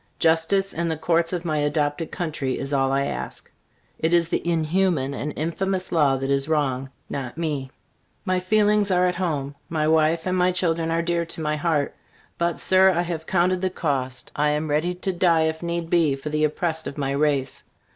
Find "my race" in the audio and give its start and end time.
16.97-17.63